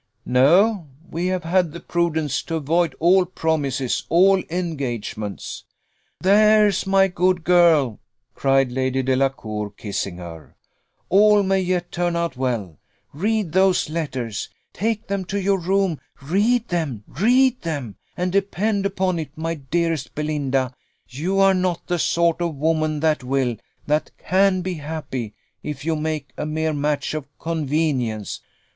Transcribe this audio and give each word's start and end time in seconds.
"No. 0.25 0.87
We 1.11 1.27
have 1.27 1.43
had 1.43 1.73
the 1.73 1.79
prudence 1.79 2.41
to 2.49 2.55
avoid 2.55 2.95
all 2.99 3.23
promises, 3.23 4.03
all 4.09 4.41
engagements." 4.49 5.63
"There's 6.19 6.87
my 6.87 7.07
good 7.07 7.43
girl!" 7.43 7.99
cried 8.33 8.71
Lady 8.71 9.03
Delacour, 9.03 9.69
kissing 9.69 10.17
her: 10.17 10.55
"all 11.09 11.43
may 11.43 11.59
yet 11.59 11.91
turn 11.91 12.15
out 12.15 12.35
well. 12.35 12.79
Read 13.13 13.51
those 13.51 13.91
letters 13.91 14.49
take 14.73 15.05
them 15.05 15.23
to 15.25 15.39
your 15.39 15.59
room, 15.59 15.99
read 16.19 16.69
them, 16.69 17.03
read 17.07 17.61
them; 17.61 17.95
and 18.17 18.31
depend 18.31 18.87
upon 18.87 19.19
it, 19.19 19.29
my 19.35 19.53
dearest 19.53 20.15
Belinda! 20.15 20.73
you 21.09 21.39
are 21.39 21.53
not 21.53 21.85
the 21.85 21.99
sort 21.99 22.41
of 22.41 22.55
woman 22.55 23.01
that 23.01 23.23
will, 23.23 23.55
that 23.85 24.09
can 24.17 24.61
be 24.63 24.73
happy, 24.73 25.35
if 25.61 25.85
you 25.85 25.95
make 25.95 26.31
a 26.39 26.45
mere 26.47 26.73
match 26.73 27.13
of 27.13 27.25
convenience. 27.37 28.41